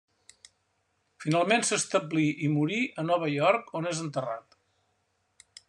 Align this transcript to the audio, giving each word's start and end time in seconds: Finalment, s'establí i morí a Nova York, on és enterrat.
Finalment, 1.25 1.65
s'establí 1.67 2.25
i 2.47 2.51
morí 2.55 2.81
a 3.03 3.05
Nova 3.11 3.29
York, 3.35 3.69
on 3.81 3.91
és 3.93 4.01
enterrat. 4.07 4.59